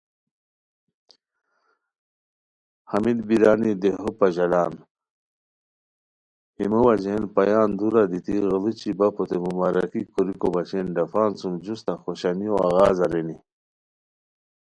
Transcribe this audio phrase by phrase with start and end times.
[2.91, 4.73] ہمیت بیرانی دیہو پژالان
[6.57, 12.97] ہیمو وجہین پایان دُورہ دیتی غیڑوچی بپوتے بمبارکی کوریکو بچین ڈفان سُم جوستہ خوشانیو آغاز
[13.05, 13.37] ارینی